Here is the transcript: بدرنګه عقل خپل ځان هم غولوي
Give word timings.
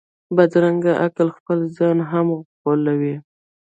بدرنګه 0.35 0.93
عقل 1.05 1.27
خپل 1.37 1.57
ځان 1.77 1.97
هم 2.11 2.27
غولوي 2.61 3.15